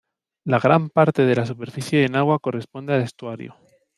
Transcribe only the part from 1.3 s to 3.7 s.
la superficie en agua corresponde al estuario.